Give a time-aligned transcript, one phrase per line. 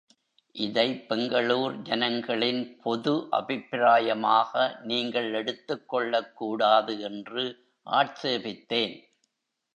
[0.55, 7.45] இதைப் பெங்களூர் ஜனங் களின் பொது அபிப்பிராயமாக நீங்கள் எடுத்துக் கொள்ளக் கூடாது என்று
[7.87, 8.97] ஆட்சேபித்தேன்.